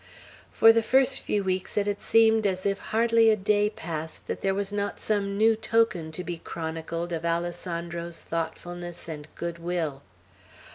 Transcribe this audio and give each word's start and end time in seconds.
For 0.51 0.73
the 0.73 0.81
first 0.81 1.19
few 1.19 1.43
weeks 1.43 1.77
it 1.77 1.85
had 1.85 2.01
seemed 2.01 2.47
as 2.47 2.65
if 2.65 2.79
hardly 2.79 3.29
a 3.29 3.35
day 3.35 3.69
passed 3.69 4.25
that 4.25 4.41
there 4.41 4.55
was 4.55 4.73
not 4.73 4.99
some 4.99 5.37
new 5.37 5.55
token 5.55 6.11
to 6.13 6.23
be 6.23 6.39
chronicled 6.39 7.13
of 7.13 7.23
Alessandro's 7.23 8.17
thoughtfulness 8.19 9.07
and 9.07 9.27
good 9.35 9.59
will. 9.59 10.01